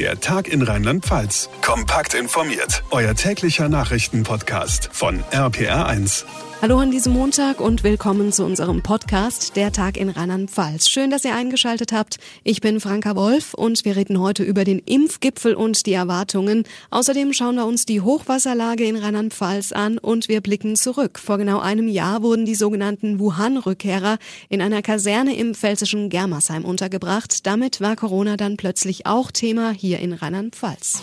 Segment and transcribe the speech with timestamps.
[0.00, 1.50] Der Tag in Rheinland-Pfalz.
[1.60, 2.82] Kompakt informiert.
[2.90, 6.24] Euer täglicher Nachrichtenpodcast von RPR1.
[6.62, 10.90] Hallo an diesem Montag und willkommen zu unserem Podcast Der Tag in Rheinland-Pfalz.
[10.90, 12.18] Schön, dass ihr eingeschaltet habt.
[12.44, 16.64] Ich bin Franka Wolf und wir reden heute über den Impfgipfel und die Erwartungen.
[16.90, 21.18] Außerdem schauen wir uns die Hochwasserlage in Rheinland-Pfalz an und wir blicken zurück.
[21.18, 24.18] Vor genau einem Jahr wurden die sogenannten Wuhan-Rückkehrer
[24.50, 27.46] in einer Kaserne im pfälzischen Germersheim untergebracht.
[27.46, 31.02] Damit war Corona dann plötzlich auch Thema hier in Rheinland-Pfalz.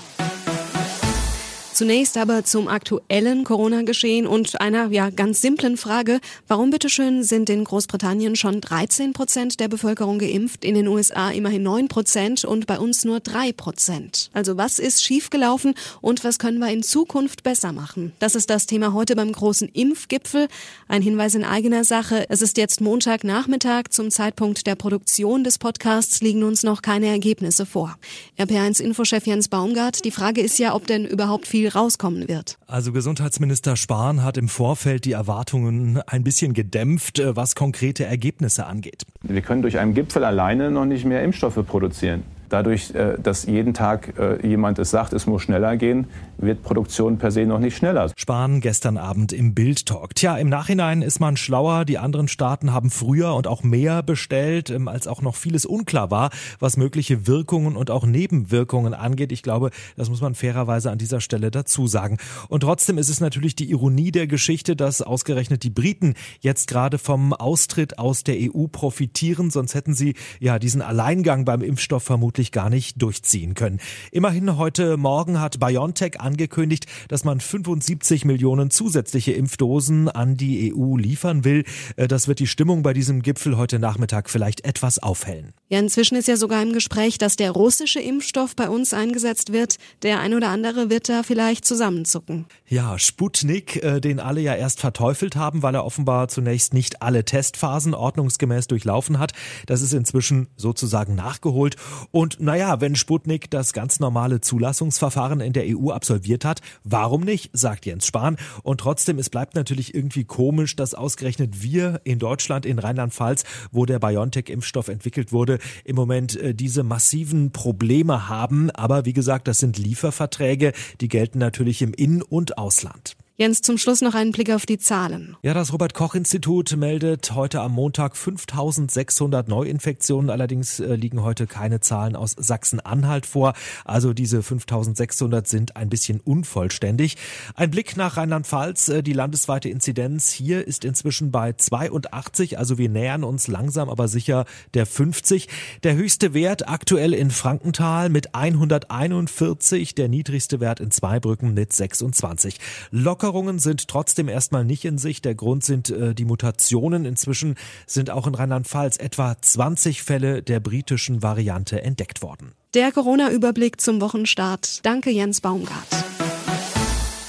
[1.78, 6.22] Zunächst aber zum aktuellen Corona-Geschehen und einer ja ganz simplen Frage.
[6.48, 11.62] Warum bitteschön sind in Großbritannien schon 13 Prozent der Bevölkerung geimpft, in den USA immerhin
[11.62, 14.32] 9 Prozent und bei uns nur 3 Prozent?
[14.34, 18.12] Also was ist schiefgelaufen und was können wir in Zukunft besser machen?
[18.18, 20.48] Das ist das Thema heute beim großen Impfgipfel.
[20.88, 22.26] Ein Hinweis in eigener Sache.
[22.30, 23.90] Es ist jetzt Montagnachmittag.
[23.92, 28.00] Zum Zeitpunkt der Produktion des Podcasts liegen uns noch keine Ergebnisse vor.
[28.40, 32.58] RP1 Infochef Jens Baumgart, die Frage ist ja, ob denn überhaupt viel rauskommen wird.
[32.68, 38.66] Also Gesundheitsminister Spahn hat im Vorfeld die Erwartungen ein bisschen gedämpft, äh, was konkrete Ergebnisse
[38.66, 39.04] angeht.
[39.24, 42.24] Wir können durch einen Gipfel alleine noch nicht mehr Impfstoffe produzieren.
[42.50, 47.18] Dadurch, äh, dass jeden Tag äh, jemand es sagt, es muss schneller gehen, wird Produktion
[47.18, 48.12] per se noch nicht schneller.
[48.16, 50.16] Spahn gestern Abend im Bild-Talk.
[50.16, 51.84] Tja, im Nachhinein ist man schlauer.
[51.86, 56.10] Die anderen Staaten haben früher und auch mehr bestellt, ähm, als auch noch vieles unklar
[56.12, 59.32] war, was mögliche Wirkungen und auch Nebenwirkungen angeht.
[59.32, 62.18] Ich glaube, das muss man fairerweise an dieser Stelle dazu sagen.
[62.48, 66.98] Und trotzdem ist es natürlich die Ironie der Geschichte, dass ausgerechnet die Briten jetzt gerade
[66.98, 69.50] vom Austritt aus der EU profitieren.
[69.50, 73.80] Sonst hätten sie ja diesen Alleingang beim Impfstoff vermutlich gar nicht durchziehen können.
[74.12, 80.98] Immerhin heute Morgen hat BioNTech angekündigt, dass man 75 Millionen zusätzliche Impfdosen an die EU
[80.98, 81.64] liefern will.
[81.96, 85.54] Äh, das wird die Stimmung bei diesem Gipfel heute Nachmittag vielleicht etwas aufhellen.
[85.70, 89.78] Ja, inzwischen ist ja sogar im Gespräch, dass der russische Impfstoff bei uns eingesetzt wird.
[90.02, 92.46] Der ein oder andere wird da vielleicht zusammenzucken.
[92.68, 97.26] Ja, Sputnik, äh, den alle ja erst verteufelt haben, weil er offenbar zunächst nicht alle
[97.26, 99.34] Testphasen ordnungsgemäß durchlaufen hat.
[99.66, 101.76] Das ist inzwischen sozusagen nachgeholt.
[102.12, 106.62] Und naja, wenn Sputnik das ganz normale Zulassungsverfahren in der EU absolviert, absolviert hat.
[106.84, 108.38] Warum nicht, sagt Jens Spahn.
[108.64, 113.86] Und trotzdem, es bleibt natürlich irgendwie komisch, dass ausgerechnet wir in Deutschland, in Rheinland-Pfalz, wo
[113.86, 118.72] der BioNTech-Impfstoff entwickelt wurde, im Moment äh, diese massiven Probleme haben.
[118.72, 123.16] Aber wie gesagt, das sind Lieferverträge, die gelten natürlich im In- und Ausland.
[123.40, 125.38] Jens, zum Schluss noch einen Blick auf die Zahlen.
[125.44, 130.32] Ja, das Robert-Koch-Institut meldet heute am Montag 5600 Neuinfektionen.
[130.32, 133.54] Allerdings äh, liegen heute keine Zahlen aus Sachsen-Anhalt vor.
[133.86, 137.16] Also diese 5600 sind ein bisschen unvollständig.
[137.54, 138.90] Ein Blick nach Rheinland-Pfalz.
[138.90, 142.58] Äh, die landesweite Inzidenz hier ist inzwischen bei 82.
[142.58, 145.48] Also wir nähern uns langsam aber sicher der 50.
[145.84, 149.94] Der höchste Wert aktuell in Frankenthal mit 141.
[149.94, 152.58] Der niedrigste Wert in Zweibrücken mit 26.
[152.90, 155.26] Locker Lockerungen sind trotzdem erstmal nicht in Sicht.
[155.26, 157.04] Der Grund sind äh, die Mutationen.
[157.04, 157.56] Inzwischen
[157.86, 162.54] sind auch in Rheinland-Pfalz etwa 20 Fälle der britischen Variante entdeckt worden.
[162.74, 164.86] Der Corona-Überblick zum Wochenstart.
[164.86, 166.17] Danke, Jens Baumgart.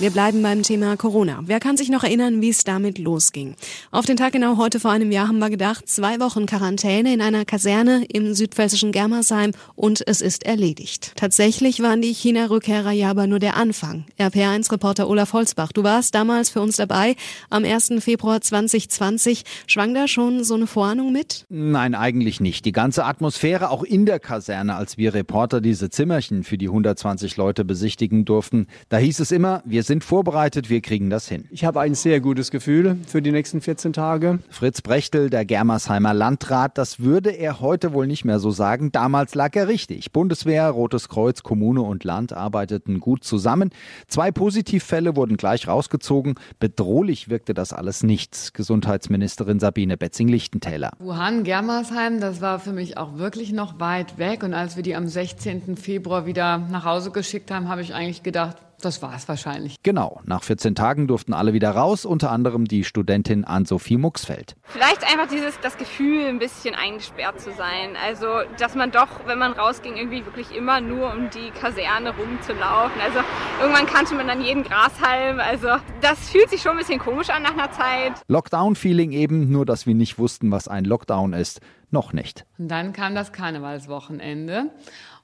[0.00, 1.40] Wir bleiben beim Thema Corona.
[1.46, 3.56] Wer kann sich noch erinnern, wie es damit losging?
[3.90, 7.20] Auf den Tag genau heute vor einem Jahr haben wir gedacht, zwei Wochen Quarantäne in
[7.20, 11.14] einer Kaserne im südpfälzischen Germersheim und es ist erledigt.
[11.16, 14.04] Tatsächlich waren die China-Rückkehrer ja aber nur der Anfang.
[14.20, 17.16] RPR1-Reporter Olaf Holzbach, du warst damals für uns dabei
[17.50, 17.94] am 1.
[17.98, 19.42] Februar 2020.
[19.66, 21.44] Schwang da schon so eine Vorahnung mit?
[21.48, 22.64] Nein, eigentlich nicht.
[22.66, 27.36] Die ganze Atmosphäre, auch in der Kaserne, als wir Reporter diese Zimmerchen für die 120
[27.36, 31.48] Leute besichtigen durften, da hieß es immer, wir sind vorbereitet, wir kriegen das hin.
[31.50, 34.38] Ich habe ein sehr gutes Gefühl für die nächsten 14 Tage.
[34.50, 38.92] Fritz Brechtel, der Germersheimer Landrat, das würde er heute wohl nicht mehr so sagen.
[38.92, 40.12] Damals lag er richtig.
[40.12, 43.70] Bundeswehr, Rotes Kreuz, Kommune und Land arbeiteten gut zusammen.
[44.06, 46.34] Zwei Positivfälle wurden gleich rausgezogen.
[46.60, 48.52] Bedrohlich wirkte das alles nicht.
[48.52, 50.92] Gesundheitsministerin Sabine Betzing-Lichtentäler.
[50.98, 54.42] Wuhan, Germersheim, das war für mich auch wirklich noch weit weg.
[54.42, 55.78] Und als wir die am 16.
[55.78, 59.76] Februar wieder nach Hause geschickt haben, habe ich eigentlich gedacht, das war es wahrscheinlich.
[59.82, 64.54] Genau, nach 14 Tagen durften alle wieder raus, unter anderem die Studentin Ann-Sophie Muxfeld.
[64.62, 67.96] Vielleicht einfach dieses, das Gefühl, ein bisschen eingesperrt zu sein.
[68.04, 68.26] Also,
[68.58, 73.00] dass man doch, wenn man rausging, irgendwie wirklich immer nur um die Kaserne rumzulaufen.
[73.00, 73.20] Also,
[73.60, 75.40] irgendwann kannte man dann jeden Grashalm.
[75.40, 75.68] Also,
[76.00, 78.12] das fühlt sich schon ein bisschen komisch an nach einer Zeit.
[78.28, 81.60] Lockdown-Feeling eben, nur dass wir nicht wussten, was ein Lockdown ist.
[81.90, 82.44] Noch nicht.
[82.58, 84.70] Und dann kam das Karnevalswochenende.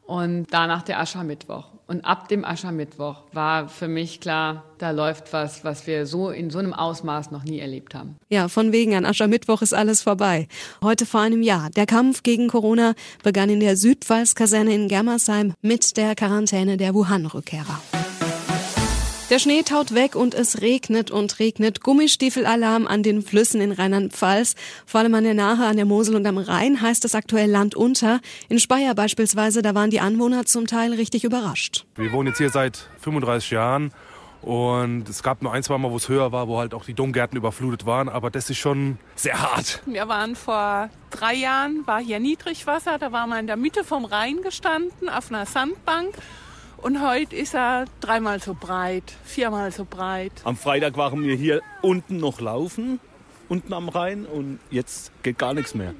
[0.06, 1.74] Und danach der Aschermittwoch.
[1.86, 6.48] Und ab dem Aschermittwoch war für mich klar, da läuft was, was wir so in
[6.50, 8.16] so einem Ausmaß noch nie erlebt haben.
[8.30, 10.48] Ja, von wegen an Aschermittwoch ist alles vorbei.
[10.82, 11.68] Heute vor einem Jahr.
[11.70, 17.78] Der Kampf gegen Corona begann in der Südpfalz-Kaserne in Germersheim mit der Quarantäne der Wuhan-Rückkehrer.
[19.34, 21.80] Der Schnee taut weg und es regnet und regnet.
[21.82, 24.54] Gummistiefelalarm an den Flüssen in Rheinland-Pfalz.
[24.86, 27.74] Vor allem an der Nahe, an der Mosel und am Rhein heißt es aktuell Land
[27.74, 28.20] unter.
[28.48, 31.84] In Speyer beispielsweise, da waren die Anwohner zum Teil richtig überrascht.
[31.96, 33.90] Wir wohnen jetzt hier seit 35 Jahren
[34.40, 36.94] und es gab nur ein, zwei Mal, wo es höher war, wo halt auch die
[36.94, 38.08] Domgärten überflutet waren.
[38.08, 39.82] Aber das ist schon sehr hart.
[39.84, 42.98] Wir waren vor drei Jahren, war hier Niedrigwasser.
[42.98, 46.14] Da waren wir in der Mitte vom Rhein gestanden, auf einer Sandbank.
[46.84, 50.32] Und heute ist er dreimal so breit, viermal so breit.
[50.44, 53.00] Am Freitag waren wir hier unten noch laufen,
[53.48, 54.26] unten am Rhein.
[54.26, 55.94] Und jetzt geht gar nichts mehr.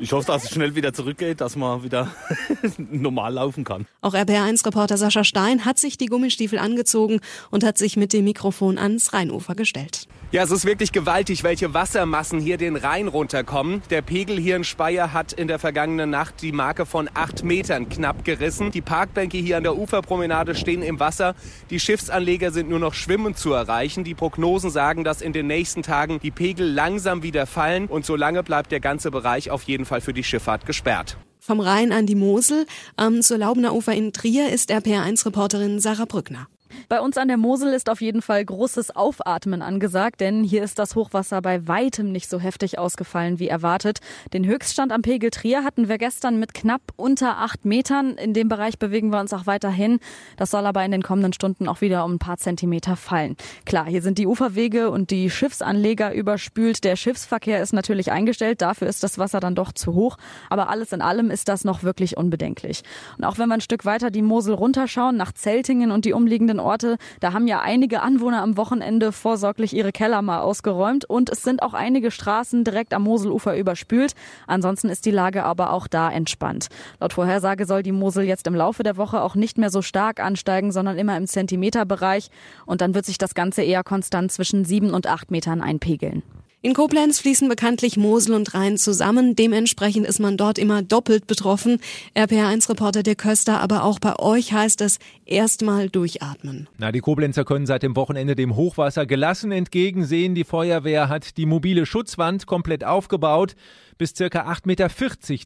[0.00, 2.12] Ich hoffe, dass es schnell wieder zurückgeht, dass man wieder
[2.78, 3.86] normal laufen kann.
[4.00, 7.20] Auch RBR1-Reporter Sascha Stein hat sich die Gummistiefel angezogen
[7.52, 10.08] und hat sich mit dem Mikrofon ans Rheinufer gestellt.
[10.34, 13.82] Ja, es ist wirklich gewaltig, welche Wassermassen hier den Rhein runterkommen.
[13.90, 17.88] Der Pegel hier in Speyer hat in der vergangenen Nacht die Marke von acht Metern
[17.88, 18.72] knapp gerissen.
[18.72, 21.36] Die Parkbänke hier an der Uferpromenade stehen im Wasser.
[21.70, 24.02] Die Schiffsanleger sind nur noch schwimmend zu erreichen.
[24.02, 28.42] Die Prognosen sagen, dass in den nächsten Tagen die Pegel langsam wieder fallen und solange
[28.42, 31.16] bleibt der ganze Bereich auf jeden Fall für die Schifffahrt gesperrt.
[31.38, 32.66] Vom Rhein an die Mosel
[32.98, 36.48] ähm, zur Laubener Ufer in Trier ist RPR1-Reporterin Sarah Brückner.
[36.88, 40.78] Bei uns an der Mosel ist auf jeden Fall großes Aufatmen angesagt, denn hier ist
[40.78, 44.00] das Hochwasser bei weitem nicht so heftig ausgefallen wie erwartet.
[44.32, 48.16] Den Höchststand am Pegel Trier hatten wir gestern mit knapp unter acht Metern.
[48.16, 50.00] In dem Bereich bewegen wir uns auch weiterhin.
[50.36, 53.36] Das soll aber in den kommenden Stunden auch wieder um ein paar Zentimeter fallen.
[53.64, 56.84] Klar, hier sind die Uferwege und die Schiffsanleger überspült.
[56.84, 58.62] Der Schiffsverkehr ist natürlich eingestellt.
[58.62, 60.16] Dafür ist das Wasser dann doch zu hoch.
[60.50, 62.82] Aber alles in allem ist das noch wirklich unbedenklich.
[63.18, 66.60] Und auch wenn wir ein Stück weiter die Mosel runterschauen, nach Zeltingen und die umliegenden
[66.64, 71.42] Orte, da haben ja einige Anwohner am Wochenende vorsorglich ihre Keller mal ausgeräumt und es
[71.42, 74.14] sind auch einige Straßen direkt am Moselufer überspült.
[74.46, 76.68] Ansonsten ist die Lage aber auch da entspannt.
[76.98, 80.18] Laut Vorhersage soll die Mosel jetzt im Laufe der Woche auch nicht mehr so stark
[80.18, 82.30] ansteigen, sondern immer im Zentimeterbereich
[82.66, 86.22] und dann wird sich das Ganze eher konstant zwischen sieben und acht Metern einpegeln.
[86.64, 89.36] In Koblenz fließen bekanntlich Mosel und Rhein zusammen.
[89.36, 91.78] Dementsprechend ist man dort immer doppelt betroffen.
[92.16, 96.66] RPR1-Reporter Dirk Köster, aber auch bei euch heißt es erstmal durchatmen.
[96.78, 100.34] Na, die Koblenzer können seit dem Wochenende dem Hochwasser gelassen entgegensehen.
[100.34, 103.56] Die Feuerwehr hat die mobile Schutzwand komplett aufgebaut.
[103.96, 104.88] Bis circa 8,40 Meter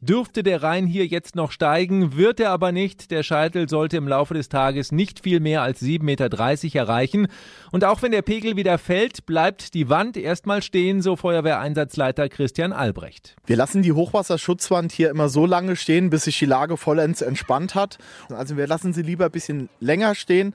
[0.01, 3.11] dürfte der Rhein hier jetzt noch steigen, wird er aber nicht.
[3.11, 7.29] Der Scheitel sollte im Laufe des Tages nicht viel mehr als 7,30 Meter erreichen.
[7.73, 12.73] Und auch wenn der Pegel wieder fällt, bleibt die Wand erstmal stehen, so Feuerwehreinsatzleiter Christian
[12.73, 13.37] Albrecht.
[13.45, 17.75] Wir lassen die Hochwasserschutzwand hier immer so lange stehen, bis sich die Lage vollends entspannt
[17.75, 17.99] hat.
[18.31, 20.55] Also wir lassen sie lieber ein bisschen länger stehen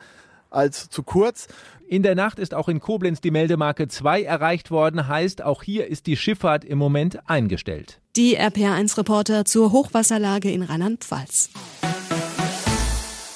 [0.53, 1.47] als zu kurz.
[1.87, 5.87] In der Nacht ist auch in Koblenz die Meldemarke 2 erreicht worden, heißt auch hier
[5.87, 7.99] ist die Schifffahrt im Moment eingestellt.
[8.15, 11.49] Die RPR1-Reporter zur Hochwasserlage in Rheinland-Pfalz.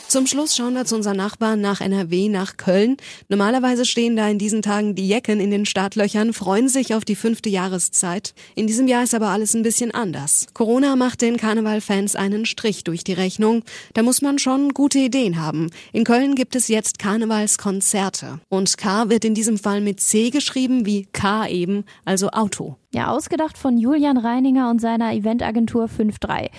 [0.08, 2.96] Zum Schluss schauen wir zu unseren Nachbarn nach NRW, nach Köln.
[3.28, 7.16] Normalerweise stehen da in diesen Tagen die Jecken in den Startlöchern, freuen sich auf die
[7.16, 8.34] fünfte Jahreszeit.
[8.56, 10.48] In diesem Jahr ist aber alles ein bisschen anders.
[10.54, 13.64] Corona macht den Karnevalfans einen Strich durch die Rechnung.
[13.96, 15.72] Da muss man schon gute Ideen haben.
[15.92, 18.40] In Köln gibt es jetzt Karnevalskonzerte.
[18.48, 22.78] Und K wird in diesem Fall mit C geschrieben, wie K eben, also Auto.
[22.94, 26.50] Ja, ausgedacht von Julian Reininger und seiner Eventagentur 5.3.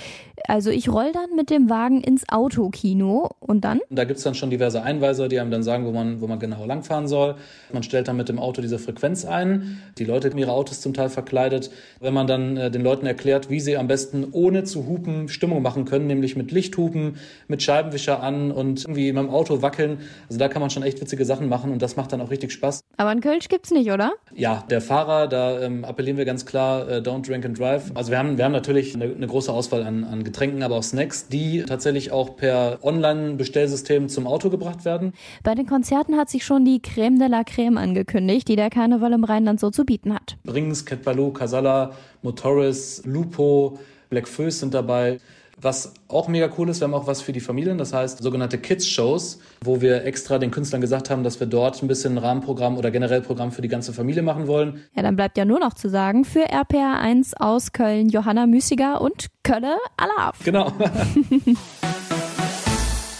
[0.46, 3.80] Also ich roll dann mit dem Wagen ins Autokino und dann?
[3.90, 6.64] Da gibt's dann schon diverse Einweiser, die einem dann sagen, wo man, wo man genau
[6.64, 7.36] langfahren soll.
[7.72, 9.80] Man stellt dann mit dem Auto diese Frequenz ein.
[9.98, 11.70] Die Leute haben ihre Autos zum Teil verkleidet.
[12.00, 15.62] Wenn man dann äh, den Leuten erklärt, wie sie am besten ohne zu hupen Stimmung
[15.62, 17.16] machen können, nämlich mit Lichthupen,
[17.48, 19.98] mit Scheibenwischer an und irgendwie mit dem Auto wackeln.
[20.28, 22.52] Also da kann man schon echt witzige Sachen machen und das macht dann auch richtig
[22.52, 22.80] Spaß.
[22.96, 24.12] Aber in Kölsch gibt's nicht, oder?
[24.34, 27.90] Ja, der Fahrer, da ähm, appellieren wir ganz klar, äh, don't drink and drive.
[27.94, 30.82] Also wir haben, wir haben natürlich eine, eine große Auswahl an, an Getränken, aber auch
[30.82, 35.14] Snacks, die tatsächlich auch per Online-Bestellsystem zum Auto gebracht werden.
[35.42, 39.14] Bei den Konzerten hat sich schon die Creme de la Creme angekündigt, die der Karneval
[39.14, 40.36] im Rheinland so zu bieten hat.
[40.44, 43.78] Brings, Cat Baloo, Casala, Motoris, Lupo,
[44.10, 45.18] Black Föß sind dabei.
[45.60, 48.58] Was auch mega cool ist, wir haben auch was für die Familien, das heißt sogenannte
[48.58, 52.76] Kids-Shows, wo wir extra den Künstlern gesagt haben, dass wir dort ein bisschen ein Rahmenprogramm
[52.76, 54.84] oder generell Programm für die ganze Familie machen wollen.
[54.94, 59.00] Ja, dann bleibt ja nur noch zu sagen, für RPR 1 aus Köln Johanna Müßiger
[59.00, 60.44] und Kölle Alaf.
[60.44, 60.72] Genau.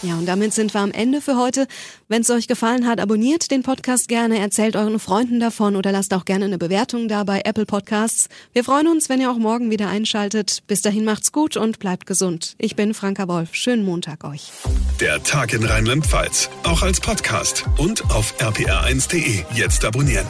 [0.09, 1.67] Ja, und damit sind wir am Ende für heute.
[2.09, 6.15] Wenn es euch gefallen hat, abonniert den Podcast gerne, erzählt euren Freunden davon oder lasst
[6.15, 8.31] auch gerne eine Bewertung da bei Apple Podcasts.
[8.55, 10.62] Wir freuen uns, wenn ihr auch morgen wieder einschaltet.
[10.67, 12.55] Bis dahin macht's gut und bleibt gesund.
[12.57, 13.50] Ich bin Franka Wolf.
[13.53, 14.50] Schönen Montag euch.
[14.99, 19.45] Der Tag in Rheinland-Pfalz, auch als Podcast und auf rpr1.de.
[19.53, 20.25] Jetzt abonnieren.